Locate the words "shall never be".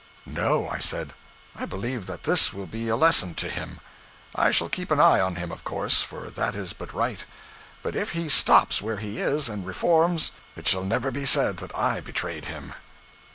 10.67-11.27